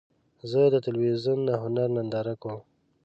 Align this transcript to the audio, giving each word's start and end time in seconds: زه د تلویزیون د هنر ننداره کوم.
زه 0.51 0.61
د 0.73 0.75
تلویزیون 0.87 1.39
د 1.45 1.49
هنر 1.61 1.87
ننداره 1.97 2.33
کوم. 2.41 2.61